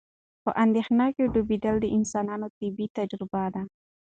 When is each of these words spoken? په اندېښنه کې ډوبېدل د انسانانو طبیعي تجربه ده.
په 0.43 0.51
اندېښنه 0.63 1.05
کې 1.15 1.31
ډوبېدل 1.33 1.75
د 1.81 1.85
انسانانو 1.97 2.47
طبیعي 2.57 2.87
تجربه 2.97 3.43
ده. 3.53 3.61